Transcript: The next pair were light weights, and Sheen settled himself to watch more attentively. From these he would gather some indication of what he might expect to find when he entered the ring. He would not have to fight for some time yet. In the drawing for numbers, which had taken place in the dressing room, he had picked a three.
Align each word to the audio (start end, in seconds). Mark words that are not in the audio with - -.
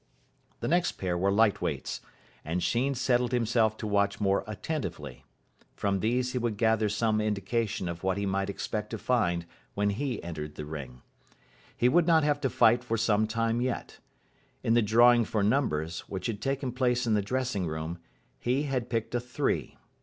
The 0.61 0.67
next 0.67 0.93
pair 0.93 1.15
were 1.15 1.31
light 1.31 1.61
weights, 1.61 2.01
and 2.43 2.63
Sheen 2.63 2.95
settled 2.95 3.31
himself 3.31 3.77
to 3.77 3.85
watch 3.85 4.19
more 4.19 4.43
attentively. 4.47 5.25
From 5.75 5.99
these 5.99 6.31
he 6.31 6.39
would 6.39 6.57
gather 6.57 6.89
some 6.89 7.21
indication 7.21 7.87
of 7.87 8.03
what 8.03 8.17
he 8.17 8.25
might 8.25 8.49
expect 8.49 8.89
to 8.89 8.97
find 8.97 9.45
when 9.75 9.91
he 9.91 10.23
entered 10.23 10.55
the 10.55 10.65
ring. 10.65 11.03
He 11.77 11.87
would 11.87 12.07
not 12.07 12.23
have 12.23 12.41
to 12.41 12.49
fight 12.49 12.83
for 12.83 12.97
some 12.97 13.27
time 13.27 13.61
yet. 13.61 13.99
In 14.63 14.73
the 14.73 14.81
drawing 14.81 15.23
for 15.23 15.43
numbers, 15.43 15.99
which 16.09 16.25
had 16.25 16.41
taken 16.41 16.71
place 16.71 17.05
in 17.05 17.13
the 17.13 17.21
dressing 17.21 17.67
room, 17.67 17.99
he 18.39 18.63
had 18.63 18.89
picked 18.89 19.13
a 19.13 19.19
three. 19.19 19.77